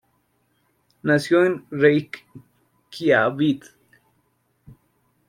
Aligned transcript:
Nació 1.03 1.45
en 1.45 1.67
Reikiavik. 1.69 3.65